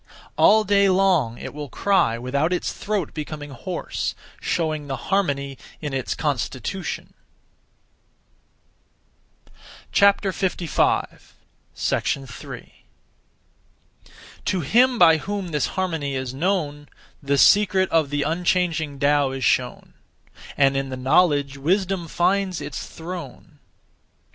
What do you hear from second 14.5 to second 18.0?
him by whom this harmony is known, (The secret